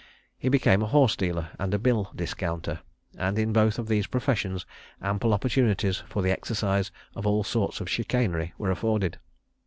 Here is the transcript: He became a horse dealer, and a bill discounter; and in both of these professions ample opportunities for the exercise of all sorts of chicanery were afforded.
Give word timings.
He 0.35 0.49
became 0.49 0.81
a 0.81 0.87
horse 0.87 1.15
dealer, 1.15 1.51
and 1.59 1.75
a 1.75 1.77
bill 1.77 2.09
discounter; 2.15 2.79
and 3.19 3.37
in 3.37 3.53
both 3.53 3.77
of 3.77 3.87
these 3.87 4.07
professions 4.07 4.65
ample 4.99 5.31
opportunities 5.31 5.97
for 6.07 6.23
the 6.23 6.31
exercise 6.31 6.89
of 7.15 7.27
all 7.27 7.43
sorts 7.43 7.79
of 7.81 7.87
chicanery 7.87 8.51
were 8.57 8.71
afforded. 8.71 9.19